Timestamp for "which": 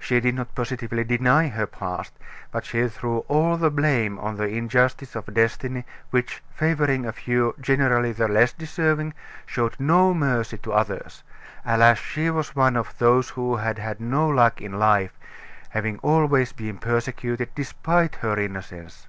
6.10-6.42